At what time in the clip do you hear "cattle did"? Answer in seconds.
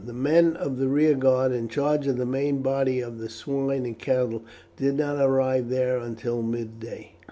3.99-4.95